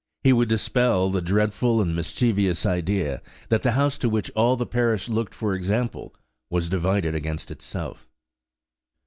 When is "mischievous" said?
1.95-2.65